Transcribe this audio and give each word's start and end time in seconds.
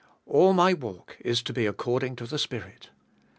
All 0.25 0.53
my 0.53 0.73
walk 0.73 1.17
is 1.19 1.43
to 1.43 1.53
be 1.53 1.67
according 1.67 2.15
to 2.15 2.25
the 2.25 2.39
Spirit. 2.39 2.89